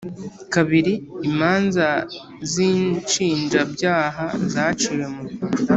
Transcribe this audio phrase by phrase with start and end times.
[0.53, 0.93] kabiri
[1.29, 1.87] imanza
[2.51, 5.59] z inshinjabyaha zaciwe murwanda